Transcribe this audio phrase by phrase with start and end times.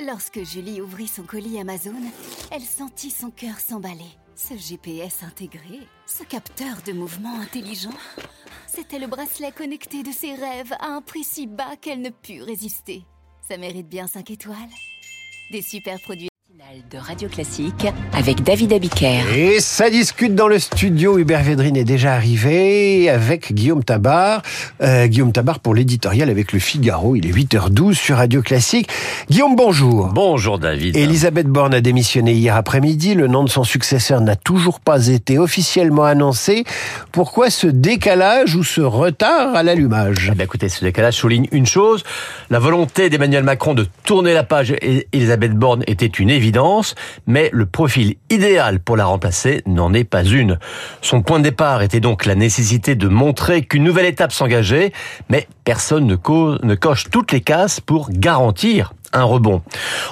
[0.00, 1.94] Lorsque Julie ouvrit son colis Amazon,
[2.50, 4.10] elle sentit son cœur s'emballer.
[4.34, 7.94] Ce GPS intégré, ce capteur de mouvement intelligent,
[8.66, 12.42] c'était le bracelet connecté de ses rêves à un prix si bas qu'elle ne put
[12.42, 13.04] résister.
[13.48, 14.56] Ça mérite bien 5 étoiles.
[15.52, 16.28] Des super produits
[16.90, 19.22] de Radio Classique avec David Abiker.
[19.36, 21.18] Et ça discute dans le studio.
[21.18, 24.42] Hubert Védrine est déjà arrivé avec Guillaume Tabar.
[24.82, 27.14] Euh, Guillaume Tabar pour l'éditorial avec le Figaro.
[27.14, 28.88] Il est 8h12 sur Radio Classique.
[29.30, 30.08] Guillaume, bonjour.
[30.14, 30.96] Bonjour David.
[30.96, 33.14] Elisabeth Borne a démissionné hier après-midi.
[33.14, 36.64] Le nom de son successeur n'a toujours pas été officiellement annoncé.
[37.12, 40.32] Pourquoi ce décalage ou ce retard à l'allumage?
[40.36, 42.02] Eh Écoutez, ce décalage souligne une chose.
[42.50, 44.74] La volonté d'Emmanuel Macron de tourner la page
[45.12, 46.63] Elisabeth Borne était une évidence
[47.26, 50.58] mais le profil idéal pour la remplacer n'en est pas une.
[51.02, 54.92] Son point de départ était donc la nécessité de montrer qu'une nouvelle étape s'engageait,
[55.28, 56.16] mais personne ne,
[56.66, 59.62] ne coche toutes les cases pour garantir un rebond.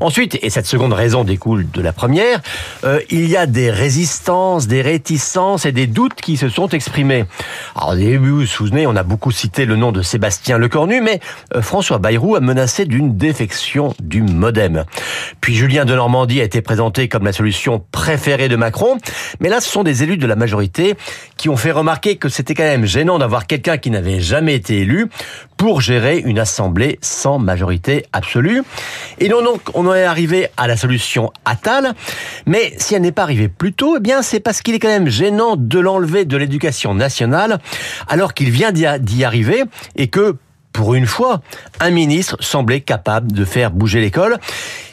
[0.00, 2.40] Ensuite, et cette seconde raison découle de la première,
[2.84, 7.24] euh, il y a des résistances, des réticences et des doutes qui se sont exprimés.
[7.74, 11.00] Alors au début, vous vous souvenez, on a beaucoup cité le nom de Sébastien Lecornu,
[11.00, 11.20] mais
[11.54, 14.84] euh, François Bayrou a menacé d'une défection du modem.
[15.40, 18.98] Puis Julien de Normandie a été présenté comme la solution préférée de Macron,
[19.40, 20.96] mais là ce sont des élus de la majorité
[21.36, 24.78] qui ont fait remarquer que c'était quand même gênant d'avoir quelqu'un qui n'avait jamais été
[24.80, 25.08] élu
[25.56, 28.62] pour gérer une assemblée sans majorité absolue.
[29.18, 31.94] Et donc, on en est arrivé à la solution Attal.
[32.46, 34.88] Mais si elle n'est pas arrivée plus tôt, eh bien, c'est parce qu'il est quand
[34.88, 37.58] même gênant de l'enlever de l'éducation nationale,
[38.08, 39.64] alors qu'il vient d'y arriver
[39.96, 40.36] et que,
[40.72, 41.40] pour une fois,
[41.80, 44.38] un ministre semblait capable de faire bouger l'école.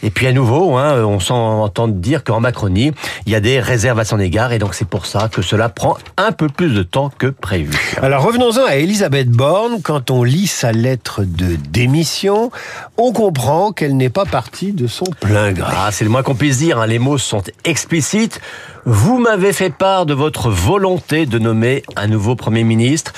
[0.06, 2.92] Et puis à nouveau, hein, on s'entend dire qu'en Macronie,
[3.26, 5.68] il y a des réserves à son égard, et donc c'est pour ça que cela
[5.68, 7.74] prend un peu plus de temps que prévu.
[8.04, 9.82] Alors revenons-en à Elisabeth Borne.
[9.82, 12.52] Quand on lit sa lettre de démission,
[12.98, 15.74] on comprend qu'elle n'est pas partie de son plein gré.
[15.76, 16.80] Ah, c'est le moins qu'on puisse dire.
[16.80, 16.86] Hein.
[16.86, 18.40] Les mots sont explicites.
[18.86, 23.14] Vous m'avez fait part de votre volonté de nommer un nouveau Premier ministre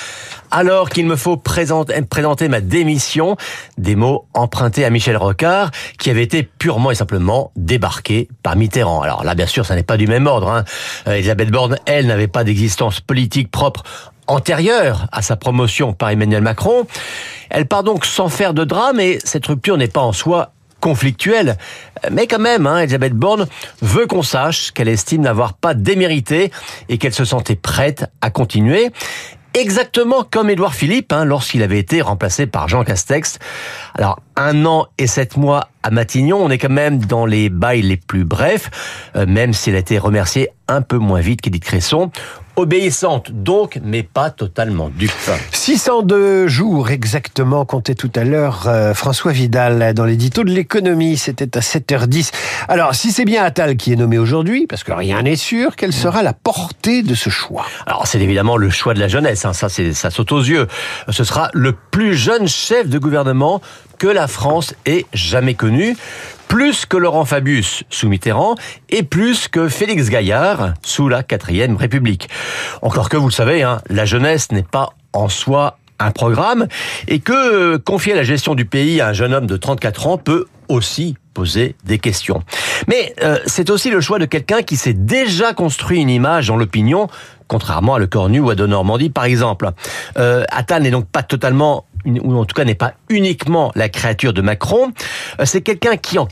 [0.52, 3.36] alors qu'il me faut présenter, ma démission,
[3.78, 9.02] des mots empruntés à Michel Rocard, qui avait été purement et simplement débarqué par Mitterrand.
[9.02, 10.50] Alors là, bien sûr, ça n'est pas du même ordre.
[10.50, 10.64] Hein.
[11.08, 13.84] Euh, Elisabeth Borne, elle, n'avait pas d'existence politique propre
[14.28, 16.86] antérieure à sa promotion par Emmanuel Macron.
[17.50, 21.58] Elle part donc sans faire de drame et cette rupture n'est pas en soi conflictuelle.
[22.12, 23.48] Mais quand même, hein, Elisabeth Borne
[23.82, 26.52] veut qu'on sache qu'elle estime n'avoir pas démérité
[26.90, 28.92] et qu'elle se sentait prête à continuer
[29.58, 33.40] exactement comme Édouard Philippe hein, lorsqu'il avait été remplacé par Jean Castex.
[33.96, 37.82] Alors un an et sept mois à Matignon, on est quand même dans les bails
[37.82, 38.70] les plus brefs,
[39.16, 42.12] euh, même s'il a été remercié un peu moins vite qu'Édith Cresson.
[42.58, 45.12] Obéissante donc, mais pas totalement dupe.
[45.52, 51.56] 602 jours exactement, comptait tout à l'heure euh, François Vidal dans l'édito de l'économie, c'était
[51.56, 52.32] à 7h10.
[52.68, 55.94] Alors, si c'est bien Attal qui est nommé aujourd'hui, parce que rien n'est sûr, quelle
[55.94, 57.66] sera la portée de ce choix?
[57.86, 60.68] Alors, c'est évidemment le choix de la jeunesse, hein, ça, ça saute aux yeux.
[61.10, 63.62] Ce sera le plus jeune chef de gouvernement
[63.98, 65.96] que la France ait jamais connu
[66.48, 68.56] plus que Laurent Fabius sous Mitterrand
[68.90, 72.30] et plus que Félix Gaillard sous la quatrième République.
[72.82, 76.68] Encore que vous le savez, hein, la jeunesse n'est pas en soi un programme
[77.08, 80.18] et que euh, confier la gestion du pays à un jeune homme de 34 ans
[80.18, 82.44] peut aussi poser des questions.
[82.88, 86.58] Mais euh, c'est aussi le choix de quelqu'un qui s'est déjà construit une image dans
[86.58, 87.08] l'opinion,
[87.48, 89.70] contrairement à Le Cornu ou à De Normandie par exemple.
[90.18, 90.46] Euh,
[90.82, 94.92] n'est donc pas totalement ou en tout cas n'est pas uniquement la créature de Macron,
[95.40, 96.28] euh, c'est quelqu'un qui en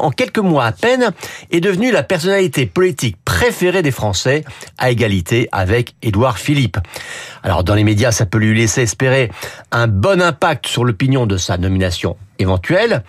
[0.00, 1.12] en quelques mois à peine,
[1.50, 4.44] est devenu la personnalité politique préférée des Français,
[4.78, 6.78] à égalité avec Édouard Philippe.
[7.42, 9.30] Alors dans les médias, ça peut lui laisser espérer
[9.70, 13.02] un bon impact sur l'opinion de sa nomination éventuelle.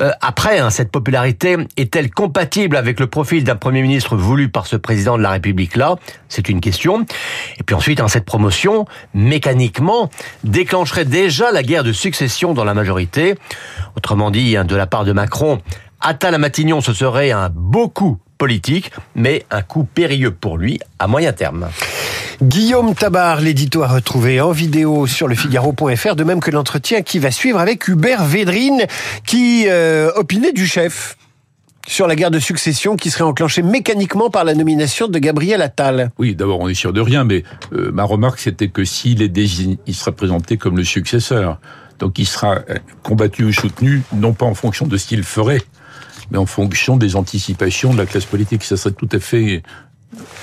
[0.00, 4.66] Euh, après, hein, cette popularité est-elle compatible avec le profil d'un Premier ministre voulu par
[4.66, 5.96] ce président de la République-là
[6.28, 7.06] C'est une question.
[7.58, 10.10] Et puis ensuite, hein, cette promotion, mécaniquement,
[10.44, 13.36] déclencherait déjà la guerre de succession dans la majorité.
[13.96, 15.60] Autrement dit, hein, de la part de Macron,
[16.00, 20.78] Attal à Matignon, ce serait un beau coup politique, mais un coup périlleux pour lui
[20.98, 21.68] à moyen terme.
[22.40, 27.18] Guillaume Tabar, l'édito a retrouvé en vidéo sur le Figaro.fr, de même que l'entretien qui
[27.18, 28.86] va suivre avec Hubert Védrine,
[29.26, 31.16] qui euh, opinait du chef
[31.88, 36.12] sur la guerre de succession qui serait enclenchée mécaniquement par la nomination de Gabriel Attal.
[36.18, 37.42] Oui, d'abord on est sûr de rien, mais
[37.72, 41.58] euh, ma remarque c'était que s'il est désigné, il sera présenté comme le successeur.
[41.98, 45.62] Donc il sera euh, combattu ou soutenu, non pas en fonction de ce qu'il ferait,
[46.30, 48.62] mais en fonction des anticipations de la classe politique.
[48.62, 49.64] Ça serait tout à fait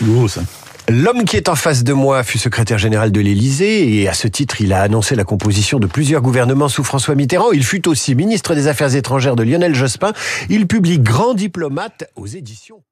[0.02, 0.42] nouveau, ça.
[0.88, 4.28] L'homme qui est en face de moi fut secrétaire général de l'Élysée et à ce
[4.28, 7.52] titre, il a annoncé la composition de plusieurs gouvernements sous François Mitterrand.
[7.54, 10.14] Il fut aussi ministre des Affaires étrangères de Lionel Jospin.
[10.48, 12.84] Il publie Grand diplomate aux éditions